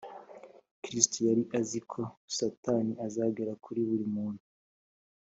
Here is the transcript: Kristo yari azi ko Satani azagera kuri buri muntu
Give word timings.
Kristo 0.83 1.17
yari 1.29 1.43
azi 1.59 1.79
ko 1.91 2.01
Satani 2.37 2.93
azagera 3.05 3.53
kuri 3.63 3.79
buri 3.87 4.05
muntu 4.15 4.43